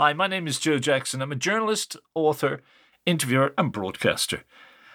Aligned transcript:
Hi, 0.00 0.12
my 0.12 0.28
name 0.28 0.46
is 0.46 0.60
Joe 0.60 0.78
Jackson. 0.78 1.20
I'm 1.20 1.32
a 1.32 1.34
journalist, 1.34 1.96
author, 2.14 2.60
interviewer, 3.04 3.52
and 3.58 3.72
broadcaster. 3.72 4.44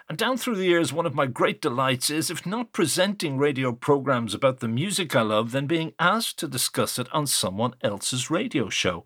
And 0.08 0.18
down 0.18 0.38
through 0.38 0.56
the 0.56 0.66
years, 0.66 0.94
one 0.94 1.06
of 1.06 1.14
my 1.14 1.26
great 1.26 1.62
delights 1.62 2.10
is, 2.10 2.30
if 2.30 2.46
not 2.46 2.72
presenting 2.72 3.38
radio 3.38 3.74
programs 3.74 4.34
about 4.34 4.62
the 4.62 4.70
music 4.70 5.14
I 5.14 5.24
love, 5.24 5.52
then 5.52 5.68
being 5.68 5.92
asked 6.00 6.40
to 6.40 6.48
discuss 6.48 6.98
it 6.98 7.10
on 7.12 7.28
someone 7.28 7.74
else's 7.82 8.32
radio 8.32 8.70
show. 8.70 9.06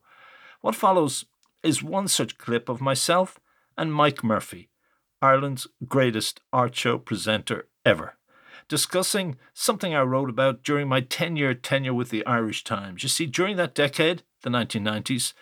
What 0.61 0.75
follows 0.75 1.25
is 1.63 1.81
one 1.81 2.07
such 2.07 2.37
clip 2.37 2.69
of 2.69 2.79
myself 2.79 3.39
and 3.75 3.91
Mike 3.91 4.23
Murphy, 4.23 4.69
Ireland's 5.19 5.65
greatest 5.87 6.41
art 6.53 6.75
show 6.75 6.99
presenter 6.99 7.69
ever 7.83 8.17
discussing 8.67 9.37
something 9.53 9.95
I 9.95 10.01
wrote 10.01 10.29
about 10.29 10.63
during 10.63 10.87
my 10.87 11.01
10 11.01 11.35
year 11.35 11.53
tenure 11.53 11.93
with 11.93 12.09
the 12.09 12.25
Irish 12.25 12.63
Times. 12.63 13.03
You 13.03 13.09
see, 13.09 13.25
during 13.25 13.57
that 13.57 13.75
decade, 13.75 14.23
the 14.41 14.49
1990s, 14.49 15.33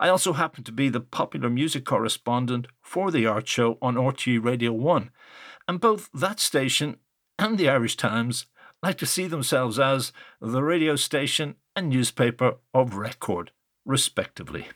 I 0.00 0.08
also 0.08 0.32
happened 0.32 0.64
to 0.64 0.72
be 0.72 0.88
the 0.88 1.00
popular 1.00 1.50
music 1.50 1.84
correspondent 1.84 2.68
for 2.80 3.10
the 3.10 3.26
art 3.26 3.46
show 3.46 3.76
on 3.82 3.96
RTE 3.96 4.42
Radio 4.42 4.72
1. 4.72 5.10
And 5.68 5.78
both 5.78 6.08
that 6.14 6.40
station 6.40 6.96
and 7.38 7.58
the 7.58 7.68
Irish 7.68 7.98
Times 7.98 8.46
like 8.82 8.96
to 8.96 9.06
see 9.06 9.26
themselves 9.26 9.78
as 9.78 10.10
the 10.40 10.62
radio 10.62 10.96
station 10.96 11.56
and 11.76 11.90
newspaper 11.90 12.54
of 12.72 12.94
record, 12.94 13.50
respectively. 13.84 14.68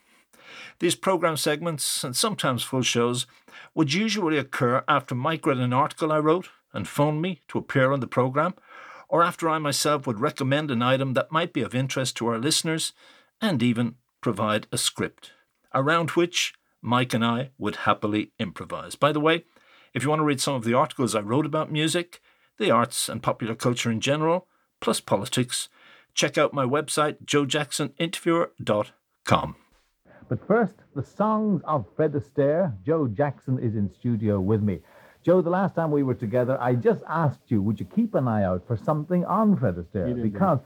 These 0.80 0.94
program 0.94 1.38
segments, 1.38 2.04
and 2.04 2.14
sometimes 2.14 2.62
full 2.62 2.82
shows, 2.82 3.26
would 3.74 3.94
usually 3.94 4.36
occur 4.36 4.84
after 4.86 5.14
Mike 5.14 5.46
read 5.46 5.56
an 5.56 5.72
article 5.72 6.12
I 6.12 6.18
wrote 6.18 6.50
and 6.74 6.86
phoned 6.86 7.22
me 7.22 7.40
to 7.48 7.58
appear 7.58 7.92
on 7.92 8.00
the 8.00 8.06
programme, 8.06 8.56
or 9.08 9.22
after 9.22 9.48
I 9.48 9.56
myself 9.56 10.06
would 10.06 10.20
recommend 10.20 10.70
an 10.70 10.82
item 10.82 11.14
that 11.14 11.32
might 11.32 11.54
be 11.54 11.62
of 11.62 11.74
interest 11.74 12.14
to 12.18 12.26
our 12.26 12.38
listeners, 12.38 12.92
and 13.40 13.62
even 13.62 13.94
provide 14.24 14.66
a 14.72 14.78
script, 14.78 15.32
around 15.74 16.12
which 16.12 16.54
Mike 16.80 17.12
and 17.12 17.22
I 17.22 17.50
would 17.58 17.76
happily 17.76 18.32
improvise. 18.38 18.94
By 18.94 19.12
the 19.12 19.20
way, 19.20 19.44
if 19.92 20.02
you 20.02 20.08
want 20.08 20.20
to 20.20 20.24
read 20.24 20.40
some 20.40 20.54
of 20.54 20.64
the 20.64 20.72
articles 20.72 21.14
I 21.14 21.20
wrote 21.20 21.44
about 21.44 21.70
music, 21.70 22.22
the 22.58 22.70
arts, 22.70 23.10
and 23.10 23.22
popular 23.22 23.54
culture 23.54 23.90
in 23.90 24.00
general, 24.00 24.46
plus 24.80 24.98
politics, 24.98 25.68
check 26.14 26.38
out 26.38 26.54
my 26.54 26.64
website, 26.64 27.26
joejacksoninterviewer.com. 27.26 29.56
But 30.30 30.48
first, 30.48 30.76
the 30.96 31.04
songs 31.04 31.60
of 31.66 31.84
Fred 31.94 32.14
Astaire. 32.14 32.82
Joe 32.82 33.06
Jackson 33.06 33.58
is 33.58 33.76
in 33.76 33.92
studio 33.92 34.40
with 34.40 34.62
me. 34.62 34.78
Joe, 35.22 35.42
the 35.42 35.50
last 35.50 35.74
time 35.74 35.90
we 35.90 36.02
were 36.02 36.14
together, 36.14 36.56
I 36.58 36.76
just 36.76 37.02
asked 37.10 37.42
you, 37.48 37.60
would 37.60 37.78
you 37.78 37.84
keep 37.84 38.14
an 38.14 38.26
eye 38.26 38.44
out 38.44 38.66
for 38.66 38.78
something 38.78 39.26
on 39.26 39.58
Fred 39.58 39.76
Astaire? 39.76 40.22
Because 40.22 40.60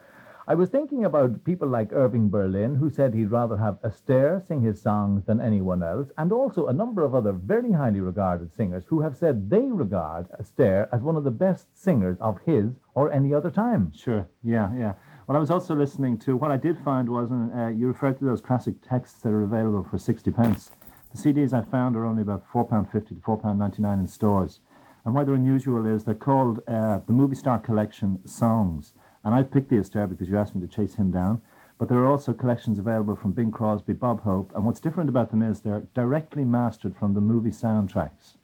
I 0.50 0.54
was 0.54 0.70
thinking 0.70 1.04
about 1.04 1.44
people 1.44 1.68
like 1.68 1.92
Irving 1.92 2.30
Berlin, 2.30 2.74
who 2.77 2.88
said 2.88 3.12
he'd 3.12 3.30
rather 3.30 3.58
have 3.58 3.82
Astaire 3.82 4.42
sing 4.46 4.62
his 4.62 4.80
songs 4.80 5.27
than 5.27 5.42
anyone 5.42 5.82
else, 5.82 6.08
and 6.16 6.32
also 6.32 6.68
a 6.68 6.72
number 6.72 7.04
of 7.04 7.14
other 7.14 7.32
very 7.32 7.70
highly 7.70 8.00
regarded 8.00 8.54
singers 8.54 8.84
who 8.86 9.02
have 9.02 9.14
said 9.14 9.50
they 9.50 9.60
regard 9.60 10.26
Astaire 10.41 10.88
as 10.91 11.02
one 11.02 11.16
of 11.16 11.24
the 11.24 11.30
best 11.30 11.66
singers 11.76 12.16
of 12.22 12.38
his 12.46 12.72
or 12.94 13.12
any 13.12 13.34
other 13.34 13.50
time. 13.50 13.92
Sure, 13.94 14.26
yeah, 14.42 14.74
yeah. 14.74 14.94
Well, 15.26 15.36
I 15.36 15.41
was 15.41 15.50
also 15.50 15.74
listening 15.74 16.16
to 16.20 16.34
what 16.34 16.50
I 16.50 16.56
did 16.56 16.78
find 16.78 17.10
was 17.10 17.30
uh, 17.30 17.66
you 17.66 17.86
referred 17.86 18.19
to 18.20 18.24
those 18.24 18.41
classic 18.41 18.76
texts 18.80 19.20
that 19.20 19.28
are 19.28 19.42
available 19.42 19.84
for 19.84 19.98
60 19.98 20.30
pence. 20.30 20.70
The 21.14 21.19
CDs 21.19 21.52
I 21.52 21.60
found 21.70 21.94
are 21.94 22.06
only 22.06 22.22
about 22.22 22.50
£4.50 22.50 23.08
to 23.08 23.14
£4.99 23.16 24.00
in 24.00 24.08
stores. 24.08 24.60
And 25.04 25.14
why 25.14 25.24
they're 25.24 25.34
unusual 25.34 25.84
is 25.84 26.04
they're 26.04 26.14
called 26.14 26.60
uh, 26.66 27.00
the 27.06 27.12
Movie 27.12 27.36
Star 27.36 27.58
Collection 27.58 28.26
Songs. 28.26 28.94
And 29.28 29.34
I 29.34 29.43
picked 29.43 29.69
the 29.69 29.77
Astaire 29.77 30.09
because 30.09 30.27
you 30.31 30.39
asked 30.39 30.55
me 30.55 30.66
to 30.66 30.75
chase 30.75 30.94
him 30.94 31.11
down. 31.11 31.43
But 31.77 31.91
there 31.91 31.99
are 31.99 32.06
also 32.06 32.33
collections 32.33 32.78
available 32.78 33.15
from 33.15 33.33
Bing 33.33 33.50
Crosby, 33.50 33.93
Bob 33.93 34.22
Hope. 34.22 34.50
And 34.55 34.65
what's 34.65 34.81
different 34.81 35.11
about 35.11 35.31
them 35.31 35.43
is 35.43 35.61
they're 35.61 35.83
directly 35.93 36.47
mastered 36.47 36.97
from 36.97 37.12
the 37.12 37.21
movie 37.21 37.50
soundtracks. 37.50 38.39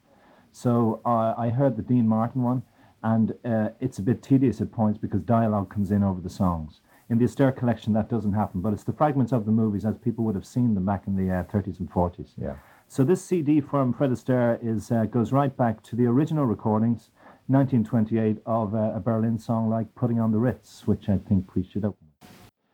So 0.53 1.00
uh, 1.06 1.33
I 1.39 1.49
heard 1.49 1.78
the 1.78 1.83
Dean 1.83 2.06
Martin 2.06 2.43
one, 2.43 2.65
and 3.03 3.33
uh, 3.47 3.71
it's 3.81 3.99
a 3.99 4.03
bit 4.03 4.22
tedious 4.22 4.61
at 4.61 4.72
points 4.72 4.99
because 4.99 5.22
dialogue 5.22 5.72
comes 5.72 5.91
in 5.91 6.05
over 6.05 6.21
the 6.21 6.28
songs. 6.28 6.83
In 7.09 7.16
the 7.16 7.25
Astaire 7.25 7.56
collection, 7.56 7.95
that 7.95 8.11
doesn't 8.11 8.34
happen, 8.34 8.61
but 8.61 8.75
it's 8.75 8.84
the 8.84 8.93
fragments 8.93 9.33
of 9.33 9.47
the 9.47 9.53
movies 9.53 9.87
as 9.87 9.97
people 9.97 10.22
would 10.27 10.34
have 10.34 10.45
seen 10.45 10.75
them 10.75 10.84
back 10.84 11.06
in 11.06 11.16
the 11.16 11.33
uh, 11.33 11.45
30s 11.45 11.81
and 11.81 11.91
40s. 11.91 12.33
Yeah. 12.37 12.56
So 12.89 13.05
this 13.05 13.25
CD 13.25 13.62
from 13.62 13.95
Fred 13.95 14.11
Astaire 14.11 14.59
is 14.62 14.93
uh, 14.93 15.05
goes 15.06 15.33
right 15.33 15.56
back 15.56 15.83
to 15.84 15.97
the 15.97 16.05
original 16.05 16.45
recordings, 16.45 17.09
1928, 17.47 18.38
of 18.47 18.75
uh, 18.75 18.93
a 18.94 19.00
Berlin 19.00 19.38
song 19.38 19.69
like 19.69 19.94
"Putting 19.94 20.21
on 20.21 20.32
the 20.32 20.38
Ritz," 20.38 20.87
which 20.87 21.09
I 21.09 21.19
think 21.19 21.55
we 21.55 21.65
should 21.65 21.84
open. 21.84 22.06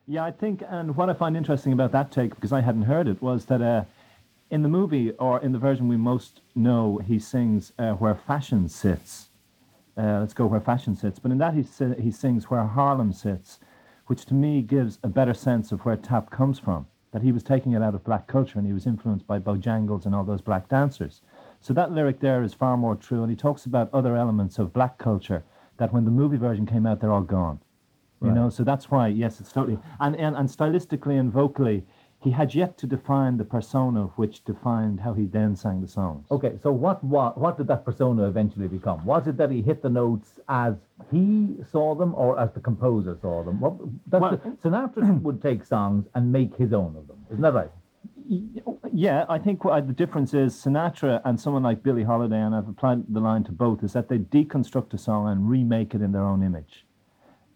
Yeah, 0.06 0.24
I 0.24 0.30
think, 0.30 0.62
and 0.68 0.96
what 0.96 1.08
I 1.08 1.14
find 1.14 1.36
interesting 1.36 1.72
about 1.72 1.92
that 1.92 2.10
take, 2.10 2.34
because 2.34 2.52
I 2.52 2.60
hadn't 2.60 2.82
heard 2.82 3.06
it, 3.06 3.22
was 3.22 3.46
that 3.46 3.62
uh, 3.62 3.84
in 4.50 4.62
the 4.62 4.68
movie 4.68 5.12
or 5.12 5.40
in 5.40 5.52
the 5.52 5.58
version 5.58 5.88
we 5.88 5.96
most 5.96 6.40
know, 6.54 6.98
he 6.98 7.18
sings 7.18 7.72
uh, 7.78 7.92
"Where 7.92 8.14
Fashion 8.14 8.68
Sits." 8.68 9.28
Uh, 9.96 10.20
let's 10.20 10.32
go 10.32 10.46
where 10.46 10.60
fashion 10.60 10.96
sits. 10.96 11.18
But 11.18 11.32
in 11.32 11.38
that 11.38 11.54
he 11.54 11.64
he 12.00 12.10
sings 12.10 12.50
"Where 12.50 12.64
Harlem 12.64 13.12
Sits." 13.12 13.58
which 14.10 14.26
to 14.26 14.34
me 14.34 14.60
gives 14.60 14.98
a 15.04 15.08
better 15.08 15.32
sense 15.32 15.70
of 15.70 15.84
where 15.84 15.96
tap 15.96 16.30
comes 16.30 16.58
from. 16.58 16.84
That 17.12 17.22
he 17.22 17.30
was 17.30 17.44
taking 17.44 17.74
it 17.74 17.82
out 17.82 17.94
of 17.94 18.02
black 18.02 18.26
culture 18.26 18.58
and 18.58 18.66
he 18.66 18.72
was 18.72 18.84
influenced 18.84 19.24
by 19.24 19.38
Bojangles 19.38 20.04
and 20.04 20.16
all 20.16 20.24
those 20.24 20.40
black 20.40 20.68
dancers. 20.68 21.20
So 21.60 21.74
that 21.74 21.92
lyric 21.92 22.20
there 22.20 22.42
is 22.42 22.54
far 22.54 22.76
more 22.76 22.96
true. 22.96 23.22
And 23.22 23.30
he 23.30 23.36
talks 23.36 23.66
about 23.66 23.92
other 23.92 24.16
elements 24.16 24.58
of 24.58 24.72
black 24.72 24.98
culture 24.98 25.44
that 25.76 25.92
when 25.92 26.04
the 26.04 26.10
movie 26.10 26.36
version 26.36 26.66
came 26.66 26.86
out, 26.86 27.00
they're 27.00 27.12
all 27.12 27.20
gone. 27.22 27.60
You 28.22 28.28
right. 28.28 28.36
know, 28.36 28.50
so 28.50 28.64
that's 28.64 28.90
why, 28.90 29.08
yes, 29.08 29.40
it's 29.40 29.52
totally. 29.52 29.78
And, 29.98 30.14
and, 30.16 30.36
and 30.36 30.48
stylistically 30.48 31.18
and 31.18 31.32
vocally, 31.32 31.84
he 32.22 32.30
had 32.30 32.54
yet 32.54 32.76
to 32.78 32.86
define 32.86 33.38
the 33.38 33.44
persona 33.44 34.04
which 34.16 34.44
defined 34.44 35.00
how 35.00 35.14
he 35.14 35.24
then 35.24 35.56
sang 35.56 35.80
the 35.80 35.88
songs. 35.88 36.26
Okay, 36.30 36.58
so 36.62 36.70
what, 36.70 37.02
what 37.02 37.38
what 37.38 37.56
did 37.56 37.66
that 37.68 37.82
persona 37.82 38.28
eventually 38.28 38.68
become? 38.68 39.02
Was 39.06 39.26
it 39.26 39.38
that 39.38 39.50
he 39.50 39.62
hit 39.62 39.80
the 39.80 39.88
notes 39.88 40.38
as 40.48 40.74
he 41.10 41.56
saw 41.70 41.94
them 41.94 42.14
or 42.14 42.38
as 42.38 42.52
the 42.52 42.60
composer 42.60 43.16
saw 43.22 43.42
them? 43.42 43.58
What, 43.58 43.76
well, 44.10 44.32
the, 44.32 44.36
Sinatra 44.62 45.18
would 45.22 45.40
take 45.40 45.64
songs 45.64 46.06
and 46.14 46.30
make 46.30 46.54
his 46.56 46.74
own 46.74 46.94
of 46.96 47.08
them, 47.08 47.24
isn't 47.30 47.40
that 47.40 47.54
right? 47.54 47.70
Yeah, 48.92 49.24
I 49.28 49.38
think 49.38 49.64
what, 49.64 49.74
uh, 49.74 49.80
the 49.80 49.92
difference 49.92 50.34
is 50.34 50.54
Sinatra 50.54 51.20
and 51.24 51.40
someone 51.40 51.62
like 51.62 51.82
Billie 51.82 52.04
Holiday, 52.04 52.40
and 52.40 52.54
I've 52.54 52.68
applied 52.68 53.04
the 53.08 53.20
line 53.20 53.44
to 53.44 53.52
both, 53.52 53.82
is 53.82 53.92
that 53.92 54.08
they 54.08 54.18
deconstruct 54.18 54.92
a 54.94 54.98
song 54.98 55.28
and 55.28 55.48
remake 55.48 55.94
it 55.94 56.02
in 56.02 56.12
their 56.12 56.24
own 56.24 56.42
image, 56.42 56.86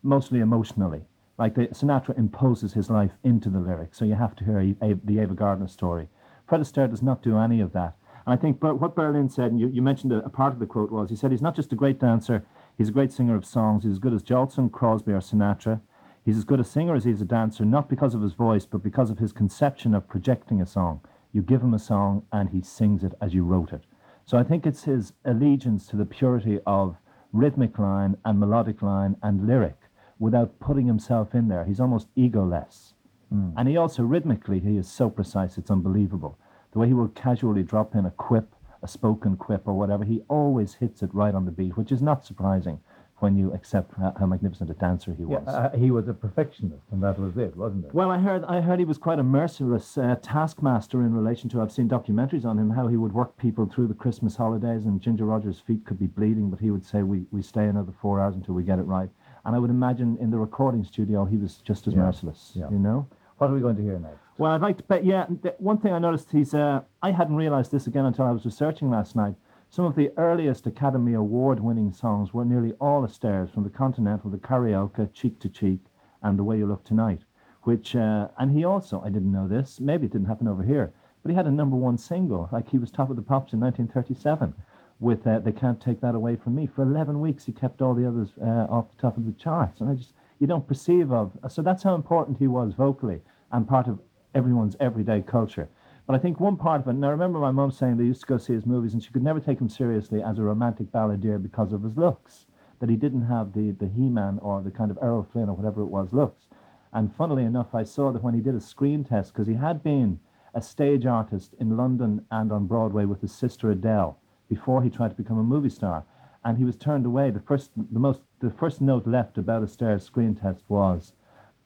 mostly 0.03 0.41
emotionally 0.41 1.03
like 1.39 1.55
the, 1.55 1.67
Sinatra 1.69 2.17
imposes 2.17 2.73
his 2.73 2.91
life 2.91 3.13
into 3.25 3.51
the 3.51 3.59
lyrics, 3.59 3.99
so 3.99 4.05
you 4.05 4.15
have 4.15 4.37
to 4.37 4.45
hear 4.45 4.61
a, 4.61 4.77
a, 4.83 4.95
the 5.05 5.19
Ava 5.19 5.35
Gardner 5.35 5.69
story. 5.69 6.09
Fred 6.47 6.61
Astaire 6.61 6.91
does 6.91 7.03
not 7.03 7.23
do 7.23 7.39
any 7.39 7.61
of 7.61 7.73
that. 7.73 7.97
And 8.27 8.33
I 8.33 8.37
think 8.37 8.63
what 8.63 8.95
Berlin 8.95 9.29
said, 9.29 9.51
and 9.51 9.61
you, 9.61 9.69
you 9.69 9.83
mentioned 9.83 10.13
a, 10.13 10.25
a, 10.25 10.29
part 10.29 10.53
of 10.53 10.59
the 10.59 10.67
quote 10.67 10.93
was, 10.93 11.11
he 11.11 11.17
said 11.17 11.31
he's 11.31 11.43
not 11.43 11.57
just 11.57 11.73
a 11.73 11.77
great 11.77 11.99
dancer, 11.99 12.45
he's 12.79 12.89
a 12.89 12.93
great 12.93 13.13
singer 13.13 13.35
of 13.35 13.45
songs. 13.45 13.85
He's 13.85 13.93
as 13.93 13.99
good 13.99 14.15
as 14.15 14.23
Jolson, 14.23 14.71
Crosby, 14.71 15.13
or 15.13 15.19
Sinatra. 15.19 15.81
He's 16.25 16.39
as 16.39 16.45
good 16.45 16.61
a 16.61 16.65
singer 16.65 16.95
as 16.95 17.05
he's 17.05 17.21
a 17.21 17.27
dancer, 17.27 17.67
not 17.67 17.89
because 17.89 18.15
of 18.15 18.23
his 18.23 18.33
voice, 18.33 18.65
but 18.65 18.83
because 18.83 19.11
of 19.11 19.19
his 19.19 19.33
conception 19.33 19.95
of 19.95 20.09
projecting 20.09 20.63
a 20.63 20.67
song. 20.67 21.01
You 21.33 21.43
give 21.43 21.61
him 21.61 21.75
a 21.75 21.79
song 21.79 22.25
and 22.33 22.49
he 22.49 22.63
sings 22.63 23.05
it 23.05 23.13
as 23.21 23.35
you 23.35 23.45
wrote 23.45 23.73
it. 23.73 23.83
So 24.25 24.39
I 24.39 24.43
think 24.43 24.65
it's 24.65 24.85
his 24.85 25.13
allegiance 25.27 25.87
to 25.89 25.97
the 25.97 26.07
purity 26.07 26.61
of 26.67 26.97
rhythmic 27.35 27.79
line 27.79 28.17
and 28.25 28.41
melodic 28.41 28.81
line 28.81 29.17
and 29.23 29.47
lyric 29.47 29.77
without 30.19 30.59
putting 30.61 30.87
himself 30.87 31.35
in 31.35 31.49
there. 31.49 31.65
He's 31.67 31.81
almost 31.81 32.09
egoless. 32.17 32.95
Mm. 33.31 33.53
And 33.59 33.69
he 33.69 33.77
also, 33.77 34.03
rhythmically, 34.03 34.61
he 34.61 34.79
is 34.79 34.89
so 34.89 35.11
precise, 35.11 35.59
it's 35.59 35.71
unbelievable. 35.71 36.39
The 36.73 36.79
way 36.79 36.87
he 36.87 36.95
will 36.95 37.09
casually 37.09 37.65
drop 37.65 37.95
in 37.95 38.07
a 38.07 38.11
quip, 38.13 38.55
a 38.83 38.89
spoken 38.89 39.37
quip 39.37 39.67
or 39.67 39.75
whatever, 39.75 40.05
he 40.05 40.23
always 40.29 40.75
hits 40.75 41.03
it 41.03 41.13
right 41.13 41.35
on 41.35 41.45
the 41.45 41.51
beat, 41.51 41.77
which 41.77 41.93
is 41.93 42.01
not 42.01 42.25
surprising 42.25 42.81
when 43.25 43.39
you 43.39 43.51
accept 43.55 43.91
how 44.19 44.27
magnificent 44.27 44.69
a 44.69 44.75
dancer 44.75 45.15
he 45.15 45.25
was. 45.25 45.43
Yeah, 45.47 45.53
uh, 45.53 45.77
he 45.79 45.91
was 45.91 46.09
a 46.09 46.13
perfectionist, 46.13 46.85
and 46.93 47.03
that 47.03 47.19
was 47.19 47.39
it, 47.39 47.57
wasn't 47.57 47.87
it? 47.87 47.95
Well, 47.95 48.11
I 48.11 48.19
heard 48.19 48.45
I 48.45 48.61
heard 48.61 48.79
he 48.79 48.85
was 48.85 48.99
quite 48.99 49.19
a 49.19 49.23
merciless 49.23 49.97
uh, 49.97 50.17
taskmaster 50.21 51.01
in 51.01 51.15
relation 51.15 51.49
to. 51.51 51.63
I've 51.63 51.73
seen 51.73 51.89
documentaries 51.89 52.45
on 52.45 52.59
him 52.59 52.69
how 52.69 52.87
he 52.87 52.99
would 52.99 53.15
work 53.15 53.35
people 53.39 53.65
through 53.65 53.87
the 53.87 53.95
Christmas 53.95 54.37
holidays, 54.37 54.85
and 54.85 55.01
Ginger 55.01 55.25
Rogers' 55.25 55.59
feet 55.67 55.87
could 55.87 55.99
be 55.99 56.07
bleeding, 56.07 56.51
but 56.51 56.61
he 56.61 56.71
would 56.71 56.85
say, 56.85 57.03
"We 57.03 57.25
we 57.31 57.41
stay 57.41 57.65
another 57.65 57.93
four 58.03 58.21
hours 58.21 58.35
until 58.35 58.55
we 58.55 58.63
get 58.63 58.79
it 58.79 58.83
right." 58.83 59.09
And 59.47 59.57
I 59.57 59.59
would 59.59 59.71
imagine 59.71 60.19
in 60.21 60.31
the 60.31 60.39
recording 60.39 60.85
studio, 60.85 61.25
he 61.25 61.39
was 61.39 61.63
just 61.65 61.87
as 61.87 61.95
yeah. 61.95 62.01
merciless. 62.01 62.53
Yeah. 62.55 62.69
You 62.71 62.79
know. 62.79 63.07
What 63.39 63.51
are 63.51 63.55
we 63.55 63.61
going 63.61 63.77
to 63.77 63.83
hear 63.83 63.99
next? 63.99 64.19
Well, 64.37 64.53
I'd 64.53 64.61
like 64.61 64.77
to. 64.77 64.83
Bet, 64.85 65.05
yeah, 65.05 65.25
one 65.59 65.79
thing 65.79 65.95
I 65.95 65.99
noticed, 65.99 66.31
he's. 66.31 66.53
Uh, 66.53 66.83
I 67.03 67.11
hadn't 67.11 67.37
realised 67.37 67.73
this 67.73 67.87
again 67.87 68.05
until 68.05 68.27
I 68.27 68.33
was 68.33 68.45
researching 68.45 68.91
last 68.91 69.17
night. 69.17 69.35
Some 69.75 69.87
of 69.87 69.97
the 69.97 70.13
earliest 70.17 70.69
Academy 70.69 71.15
Award-winning 71.15 71.93
songs 71.93 72.33
were 72.33 72.45
nearly 72.45 72.75
all 72.75 73.03
Astaire's, 73.03 73.51
from 73.51 73.65
the 73.65 73.71
Continental, 73.71 74.31
the 74.31 74.39
Carioca, 74.39 75.13
Cheek 75.13 75.41
to 75.41 75.49
Cheek, 75.49 75.81
and 76.23 76.39
The 76.39 76.45
Way 76.45 76.59
You 76.59 76.67
Look 76.67 76.85
Tonight. 76.85 77.23
Which, 77.63 77.97
uh, 77.97 78.29
and 78.39 78.53
he 78.53 78.63
also, 78.63 79.03
I 79.05 79.09
didn't 79.09 79.33
know 79.33 79.49
this. 79.49 79.81
Maybe 79.81 80.07
it 80.07 80.13
didn't 80.13 80.29
happen 80.29 80.47
over 80.47 80.63
here, 80.63 80.93
but 81.25 81.31
he 81.31 81.35
had 81.35 81.49
a 81.49 81.51
number 81.51 81.75
one 81.75 81.99
single. 81.99 82.49
Like 82.53 82.69
he 82.69 82.79
was 82.79 82.93
top 82.93 83.11
of 83.11 83.17
the 83.17 83.23
pops 83.23 83.53
in 83.53 83.59
1937 83.59 84.55
with 85.01 85.27
uh, 85.27 85.41
They 85.41 85.51
Can't 85.51 85.81
Take 85.81 86.01
That 86.03 86.15
Away 86.15 86.37
From 86.37 86.55
Me. 86.55 86.69
For 86.69 86.83
11 86.83 87.21
weeks, 87.21 87.45
he 87.45 87.51
kept 87.51 87.83
all 87.83 87.95
the 87.95 88.07
others 88.07 88.29
uh, 88.41 88.71
off 88.71 88.93
the 88.95 89.03
top 89.03 89.17
of 89.17 89.27
the 89.27 89.33
charts. 89.33 89.81
And 89.81 89.91
I 89.91 89.95
just, 89.95 90.13
you 90.39 90.47
don't 90.47 90.69
perceive 90.69 91.11
of. 91.11 91.37
So 91.49 91.63
that's 91.63 91.83
how 91.83 91.97
important 91.97 92.39
he 92.39 92.47
was 92.47 92.75
vocally 92.75 93.23
and 93.51 93.67
part 93.67 93.89
of 93.89 93.99
everyone's 94.37 94.77
everyday 94.79 95.21
culture. 95.21 95.69
But 96.07 96.17
I 96.17 96.19
think 96.19 96.39
one 96.39 96.59
part 96.59 96.83
of 96.83 96.89
it, 96.89 96.91
and 96.91 97.07
I 97.07 97.09
remember 97.09 97.39
my 97.39 97.51
mum 97.51 97.71
saying 97.71 97.97
they 97.97 98.05
used 98.05 98.21
to 98.21 98.27
go 98.27 98.37
see 98.37 98.53
his 98.53 98.67
movies 98.67 98.93
and 98.93 99.03
she 99.03 99.11
could 99.11 99.23
never 99.23 99.41
take 99.41 99.59
him 99.59 99.71
seriously 99.71 100.23
as 100.23 100.39
a 100.39 100.43
romantic 100.43 100.93
balladeer 100.93 101.43
because 101.43 101.73
of 101.73 101.83
his 101.83 101.97
looks, 101.97 102.45
that 102.81 102.91
he 102.91 102.97
didn't 102.97 103.27
have 103.27 103.55
the, 103.55 103.71
the 103.71 103.89
He-Man 103.89 104.39
or 104.43 104.61
the 104.61 104.71
kind 104.71 104.91
of 104.91 104.99
Errol 105.01 105.27
Flynn 105.33 105.49
or 105.49 105.57
whatever 105.57 105.81
it 105.81 105.87
was 105.87 106.13
looks. 106.13 106.47
And 106.93 107.15
funnily 107.15 107.45
enough, 107.45 107.75
I 107.75 107.85
saw 107.85 108.13
that 108.13 108.23
when 108.23 108.35
he 108.35 108.43
did 108.43 108.55
a 108.55 108.61
screen 108.61 109.03
test, 109.03 109.33
because 109.33 109.49
he 109.49 109.55
had 109.55 109.83
been 109.83 110.21
a 110.53 110.61
stage 110.61 111.07
artist 111.07 111.55
in 111.59 111.77
London 111.77 112.27
and 112.31 112.53
on 112.53 112.67
Broadway 112.67 113.07
with 113.07 113.23
his 113.23 113.33
sister 113.33 113.71
Adele 113.71 114.19
before 114.49 114.83
he 114.83 114.91
tried 114.91 115.09
to 115.09 115.17
become 115.17 115.39
a 115.39 115.43
movie 115.43 115.71
star. 115.71 116.05
And 116.45 116.59
he 116.59 116.65
was 116.65 116.77
turned 116.77 117.07
away. 117.07 117.31
The 117.31 117.41
first, 117.41 117.71
the 117.91 117.99
most, 117.99 118.21
the 118.41 118.51
first 118.51 118.83
note 118.83 119.07
left 119.07 119.39
about 119.39 119.63
Astaire's 119.63 120.05
screen 120.05 120.35
test 120.35 120.63
was, 120.69 121.15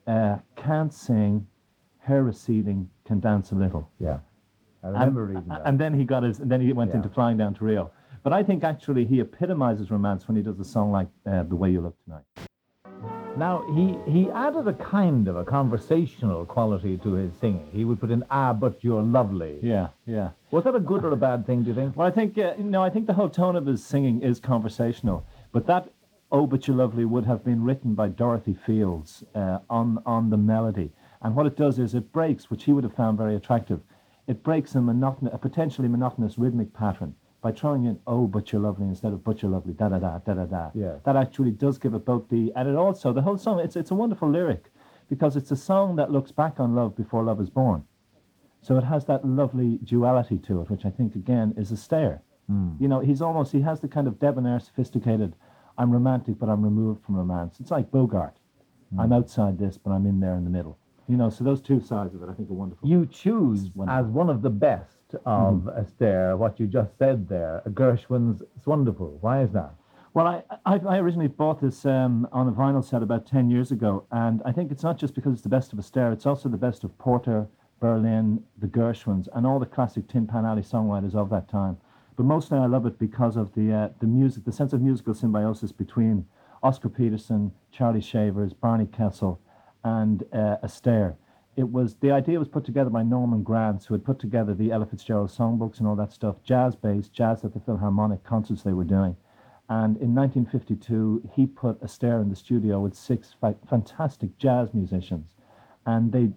uh, 0.06 0.38
"Can't 0.54 0.94
sing, 0.94 1.48
hair 1.98 2.22
receding, 2.22 2.88
can 3.04 3.18
dance 3.18 3.50
a 3.50 3.56
little." 3.56 3.90
Yeah. 3.98 4.20
I 4.82 4.88
remember 4.88 5.22
and, 5.24 5.34
reading 5.34 5.48
that. 5.48 5.62
And 5.64 5.78
then 5.78 5.94
he 5.94 6.04
got 6.04 6.22
his, 6.22 6.40
and 6.40 6.50
then 6.50 6.60
he 6.60 6.72
went 6.72 6.90
Yeah. 6.90 6.96
into 6.98 7.08
flying 7.08 7.36
down 7.36 7.54
to 7.54 7.64
Rio. 7.64 7.90
But 8.22 8.32
I 8.32 8.42
think 8.42 8.64
actually 8.64 9.04
he 9.04 9.20
epitomizes 9.20 9.90
romance 9.90 10.26
when 10.28 10.36
he 10.36 10.42
does 10.42 10.58
a 10.60 10.64
song 10.64 10.92
like 10.92 11.08
uh, 11.26 11.42
"The 11.44 11.56
Way 11.56 11.70
You 11.70 11.80
Look 11.80 11.96
Tonight." 12.04 12.24
Now, 13.36 13.62
he, 13.72 13.96
he 14.10 14.28
added 14.32 14.66
a 14.66 14.72
kind 14.72 15.28
of 15.28 15.36
a 15.36 15.44
conversational 15.44 16.44
quality 16.44 16.96
to 16.98 17.12
his 17.12 17.32
singing. 17.40 17.68
He 17.72 17.84
would 17.84 18.00
put 18.00 18.10
in, 18.10 18.24
ah, 18.32 18.52
but 18.52 18.82
you're 18.82 19.02
lovely. 19.02 19.60
Yeah, 19.62 19.88
yeah. 20.06 20.30
Was 20.50 20.64
that 20.64 20.74
a 20.74 20.80
good 20.80 21.04
or 21.04 21.12
a 21.12 21.16
bad 21.16 21.46
thing, 21.46 21.62
do 21.62 21.68
you 21.68 21.74
think? 21.74 21.96
Well, 21.96 22.08
I 22.08 22.10
think 22.10 22.36
uh, 22.36 22.54
no, 22.58 22.82
I 22.82 22.90
think 22.90 23.06
the 23.06 23.12
whole 23.12 23.28
tone 23.28 23.54
of 23.54 23.64
his 23.66 23.84
singing 23.84 24.22
is 24.22 24.40
conversational. 24.40 25.24
But 25.52 25.66
that 25.66 25.88
"Oh, 26.32 26.46
but 26.48 26.66
you're 26.66 26.76
lovely" 26.76 27.04
would 27.04 27.26
have 27.26 27.44
been 27.44 27.62
written 27.62 27.94
by 27.94 28.08
Dorothy 28.08 28.54
Fields 28.54 29.22
uh, 29.36 29.58
on 29.70 30.02
on 30.04 30.30
the 30.30 30.36
melody. 30.36 30.90
And 31.22 31.36
what 31.36 31.46
it 31.46 31.56
does 31.56 31.78
is 31.78 31.94
it 31.94 32.12
breaks, 32.12 32.50
which 32.50 32.64
he 32.64 32.72
would 32.72 32.84
have 32.84 32.94
found 32.94 33.18
very 33.18 33.36
attractive. 33.36 33.80
It 34.28 34.42
breaks 34.42 34.74
a 34.74 34.80
monotonous, 34.82 35.34
a 35.34 35.38
potentially 35.38 35.88
monotonous 35.88 36.38
rhythmic 36.38 36.74
pattern 36.74 37.14
by 37.40 37.50
throwing 37.50 37.84
in 37.84 37.98
"Oh, 38.06 38.26
but 38.26 38.52
you're 38.52 38.60
lovely" 38.60 38.86
instead 38.86 39.14
of 39.14 39.24
"But 39.24 39.42
you're 39.42 39.50
lovely." 39.50 39.72
Da 39.72 39.88
da 39.88 39.98
da 39.98 40.18
da 40.18 40.34
da 40.34 40.44
da. 40.44 40.70
Yeah. 40.74 40.96
That 41.04 41.16
actually 41.16 41.52
does 41.52 41.78
give 41.78 41.94
it 41.94 42.04
both 42.04 42.28
the 42.28 42.52
and 42.54 42.68
it 42.68 42.76
also 42.76 43.12
the 43.12 43.22
whole 43.22 43.38
song. 43.38 43.58
It's 43.58 43.74
it's 43.74 43.90
a 43.90 43.94
wonderful 43.94 44.28
lyric 44.28 44.70
because 45.08 45.34
it's 45.34 45.50
a 45.50 45.56
song 45.56 45.96
that 45.96 46.12
looks 46.12 46.30
back 46.30 46.60
on 46.60 46.74
love 46.74 46.94
before 46.94 47.24
love 47.24 47.40
is 47.40 47.48
born. 47.48 47.84
So 48.60 48.76
it 48.76 48.84
has 48.84 49.06
that 49.06 49.24
lovely 49.24 49.78
duality 49.82 50.36
to 50.40 50.60
it, 50.60 50.70
which 50.70 50.84
I 50.84 50.90
think 50.90 51.14
again 51.14 51.54
is 51.56 51.72
Astaire. 51.72 52.20
Hmm. 52.48 52.72
You 52.78 52.88
know, 52.88 53.00
he's 53.00 53.22
almost 53.22 53.52
he 53.52 53.62
has 53.62 53.80
the 53.80 53.88
kind 53.88 54.06
of 54.06 54.18
debonair, 54.18 54.60
sophisticated. 54.60 55.34
I'm 55.78 55.90
romantic, 55.90 56.38
but 56.38 56.50
I'm 56.50 56.62
removed 56.62 57.02
from 57.04 57.16
romance. 57.16 57.60
It's 57.60 57.70
like 57.70 57.90
Bogart. 57.90 58.36
Hmm. 58.92 59.00
I'm 59.00 59.12
outside 59.12 59.58
this, 59.58 59.78
but 59.78 59.92
I'm 59.92 60.06
in 60.06 60.20
there 60.20 60.34
in 60.34 60.44
the 60.44 60.50
middle. 60.50 60.76
You 61.08 61.16
know, 61.16 61.30
so 61.30 61.42
those 61.42 61.62
two 61.62 61.80
sides 61.80 62.14
of 62.14 62.22
it, 62.22 62.28
I 62.28 62.34
think, 62.34 62.50
are 62.50 62.54
wonderful. 62.54 62.86
You 62.86 63.06
choose 63.06 63.70
Wonderful. 63.74 63.98
as 63.98 64.06
one 64.06 64.28
of 64.28 64.42
the 64.42 64.50
best 64.50 65.14
of 65.24 65.66
Astaire 65.78 66.36
what 66.36 66.60
you 66.60 66.66
just 66.66 66.98
said 66.98 67.28
there, 67.28 67.62
Gershwin's 67.70 68.42
It's 68.56 68.66
Wonderful. 68.66 69.16
Why 69.22 69.42
is 69.42 69.50
that? 69.52 69.72
Well, 70.12 70.26
I, 70.26 70.42
I, 70.66 70.78
I 70.78 70.98
originally 70.98 71.28
bought 71.28 71.60
this 71.60 71.86
um, 71.86 72.28
on 72.30 72.48
a 72.48 72.52
vinyl 72.52 72.84
set 72.84 73.02
about 73.02 73.26
10 73.26 73.48
years 73.50 73.70
ago, 73.70 74.04
and 74.10 74.42
I 74.44 74.52
think 74.52 74.70
it's 74.70 74.82
not 74.82 74.98
just 74.98 75.14
because 75.14 75.32
it's 75.32 75.42
the 75.42 75.48
best 75.48 75.72
of 75.72 75.78
Astaire, 75.78 76.12
it's 76.12 76.26
also 76.26 76.48
the 76.48 76.56
best 76.58 76.84
of 76.84 76.96
Porter, 76.98 77.46
Berlin, 77.80 78.42
the 78.58 78.66
Gershwins, 78.66 79.28
and 79.34 79.46
all 79.46 79.58
the 79.58 79.66
classic 79.66 80.08
Tin 80.08 80.26
Pan 80.26 80.44
Alley 80.44 80.62
songwriters 80.62 81.14
of 81.14 81.30
that 81.30 81.48
time. 81.48 81.78
But 82.16 82.26
mostly 82.26 82.58
I 82.58 82.66
love 82.66 82.84
it 82.84 82.98
because 82.98 83.36
of 83.36 83.54
the, 83.54 83.72
uh, 83.72 83.88
the 84.00 84.06
music, 84.06 84.44
the 84.44 84.52
sense 84.52 84.72
of 84.72 84.82
musical 84.82 85.14
symbiosis 85.14 85.72
between 85.72 86.26
Oscar 86.62 86.88
Peterson, 86.88 87.52
Charlie 87.70 88.00
Shavers, 88.00 88.52
Barney 88.52 88.86
Kessel, 88.86 89.40
and 89.84 90.24
uh, 90.32 90.56
Astaire. 90.62 91.16
It 91.56 91.70
was 91.70 91.96
the 91.96 92.12
idea 92.12 92.38
was 92.38 92.48
put 92.48 92.64
together 92.64 92.90
by 92.90 93.02
Norman 93.02 93.42
Granz, 93.42 93.86
who 93.86 93.94
had 93.94 94.04
put 94.04 94.18
together 94.18 94.54
the 94.54 94.70
Ella 94.70 94.86
Fitzgerald 94.86 95.30
songbooks 95.30 95.78
and 95.78 95.88
all 95.88 95.96
that 95.96 96.12
stuff, 96.12 96.36
jazz 96.44 96.76
based, 96.76 97.12
jazz 97.12 97.44
at 97.44 97.52
the 97.52 97.60
Philharmonic 97.60 98.22
concerts 98.22 98.62
they 98.62 98.72
were 98.72 98.84
doing. 98.84 99.16
And 99.68 99.96
in 99.98 100.14
1952, 100.14 101.30
he 101.34 101.46
put 101.46 101.80
Astaire 101.82 102.22
in 102.22 102.30
the 102.30 102.36
studio 102.36 102.80
with 102.80 102.94
six 102.94 103.34
fa- 103.40 103.56
fantastic 103.68 104.38
jazz 104.38 104.72
musicians, 104.72 105.34
and 105.84 106.12
they 106.12 106.30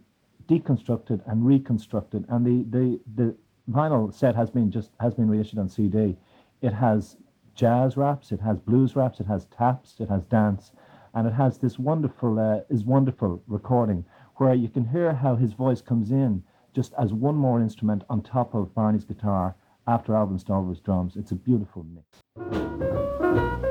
deconstructed 0.47 1.21
and 1.27 1.45
reconstructed. 1.45 2.25
And 2.27 2.45
the, 2.45 2.65
the, 2.77 2.99
the 3.15 3.35
vinyl 3.69 4.13
set 4.13 4.35
has 4.35 4.49
been 4.49 4.71
just 4.71 4.91
has 4.99 5.13
been 5.13 5.29
reissued 5.29 5.59
on 5.59 5.69
CD. 5.69 6.17
It 6.61 6.73
has 6.73 7.17
jazz 7.55 7.95
raps, 7.95 8.31
it 8.31 8.41
has 8.41 8.59
blues 8.59 8.95
raps, 8.95 9.19
it 9.19 9.27
has 9.27 9.45
taps, 9.45 9.95
it 9.99 10.09
has 10.09 10.23
dance, 10.25 10.71
and 11.13 11.27
it 11.27 11.33
has 11.33 11.57
this 11.57 11.77
wonderful 11.77 12.39
uh, 12.39 12.73
is 12.73 12.83
wonderful 12.83 13.41
recording 13.47 14.05
where 14.37 14.53
you 14.53 14.69
can 14.69 14.87
hear 14.87 15.13
how 15.13 15.35
his 15.35 15.53
voice 15.53 15.81
comes 15.81 16.11
in 16.11 16.43
just 16.73 16.93
as 16.97 17.13
one 17.13 17.35
more 17.35 17.59
instrument 17.59 18.03
on 18.09 18.21
top 18.21 18.53
of 18.53 18.73
Barney's 18.73 19.05
guitar 19.05 19.55
after 19.87 20.15
Alvin 20.15 20.37
Stoller's 20.37 20.79
drums. 20.79 21.15
It's 21.15 21.31
a 21.31 21.35
beautiful 21.35 21.85
mix. 21.93 23.70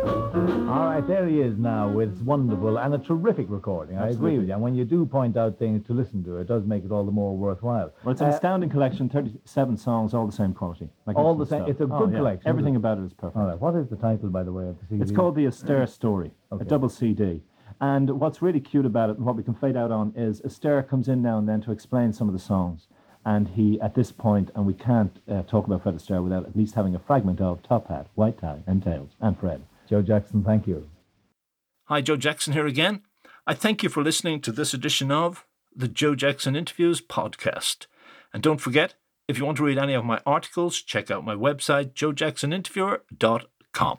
All 0.50 0.84
right, 0.86 1.06
there 1.06 1.26
he 1.28 1.40
is 1.40 1.56
now. 1.58 1.88
with 1.88 2.20
wonderful 2.22 2.78
and 2.78 2.94
a 2.94 2.98
terrific 2.98 3.46
recording. 3.48 3.96
I 3.98 4.08
agree 4.08 4.36
with 4.38 4.48
you. 4.48 4.52
And 4.54 4.62
when 4.62 4.74
you 4.74 4.84
do 4.84 5.06
point 5.06 5.36
out 5.36 5.58
things 5.58 5.84
to 5.86 5.92
listen 5.92 6.24
to, 6.24 6.38
it 6.38 6.46
does 6.48 6.64
make 6.64 6.84
it 6.84 6.90
all 6.90 7.04
the 7.04 7.12
more 7.12 7.36
worthwhile. 7.36 7.92
Well, 8.04 8.12
it's 8.12 8.20
an 8.20 8.28
Uh, 8.28 8.30
astounding 8.30 8.68
collection, 8.70 9.08
37 9.08 9.76
songs, 9.76 10.12
all 10.14 10.26
the 10.26 10.32
same 10.32 10.52
quality. 10.52 10.88
All 11.14 11.34
the 11.36 11.46
same- 11.46 11.60
stuff. 11.60 11.68
it's 11.70 11.80
a 11.80 11.84
Oh, 11.84 11.98
good 12.00 12.10
yeah. 12.12 12.18
collection, 12.18 12.48
Everything 12.48 12.76
about 12.76 12.98
it 12.98 13.04
is 13.04 13.12
perfect. 13.12 13.36
All 13.36 13.46
right, 13.46 13.60
what 13.60 13.74
is 13.76 13.88
the 13.88 13.96
title, 13.96 14.28
by 14.30 14.42
the 14.42 14.52
way, 14.52 14.68
of 14.68 14.78
the 14.80 14.86
CD? 14.86 15.02
It's 15.02 15.12
called 15.12 15.34
the 15.36 15.46
Astaire 15.46 15.88
Story, 15.88 16.32
Okay. 16.52 16.62
a 16.62 16.68
double 16.68 16.88
CD. 16.88 17.42
And 17.80 18.10
what's 18.20 18.42
really 18.42 18.60
cute 18.60 18.86
about 18.86 19.10
it, 19.10 19.16
and 19.18 19.26
what 19.26 19.36
we 19.36 19.42
can 19.42 19.54
fade 19.54 19.76
out 19.76 19.90
on, 19.92 20.12
is 20.16 20.40
Astaire 20.42 20.86
comes 20.86 21.08
in 21.08 21.22
now 21.22 21.38
and 21.38 21.48
then 21.48 21.60
to 21.62 21.72
explain 21.72 22.12
some 22.12 22.28
of 22.28 22.32
the 22.32 22.40
songs. 22.40 22.88
And 23.24 23.48
he, 23.48 23.80
at 23.80 23.94
this 23.94 24.10
point, 24.12 24.50
and 24.54 24.66
we 24.66 24.74
can't 24.74 25.20
uh, 25.28 25.42
talk 25.42 25.66
about 25.66 25.82
Fred 25.82 25.94
Astaire 25.94 26.22
without 26.22 26.44
at 26.46 26.56
least 26.56 26.74
having 26.74 26.94
a 26.94 26.98
fragment 26.98 27.40
of 27.40 27.62
Top 27.62 27.88
Hat, 27.88 28.06
White 28.14 28.38
Tie, 28.38 28.62
and 28.66 28.82
Tails, 28.82 29.14
and 29.20 29.36
Fred. 29.36 29.60
Joe 29.90 30.02
Jackson, 30.02 30.44
thank 30.44 30.68
you. 30.68 30.88
Hi, 31.86 32.00
Joe 32.00 32.16
Jackson 32.16 32.52
here 32.52 32.66
again. 32.66 33.02
I 33.44 33.54
thank 33.54 33.82
you 33.82 33.88
for 33.88 34.04
listening 34.04 34.40
to 34.42 34.52
this 34.52 34.72
edition 34.72 35.10
of 35.10 35.44
the 35.74 35.88
Joe 35.88 36.14
Jackson 36.14 36.54
Interviews 36.54 37.00
podcast. 37.00 37.86
And 38.32 38.40
don't 38.40 38.60
forget, 38.60 38.94
if 39.26 39.36
you 39.36 39.44
want 39.44 39.58
to 39.58 39.64
read 39.64 39.78
any 39.78 39.94
of 39.94 40.04
my 40.04 40.20
articles, 40.24 40.80
check 40.80 41.10
out 41.10 41.24
my 41.24 41.34
website, 41.34 41.94
joejacksoninterviewer.com. 41.94 43.98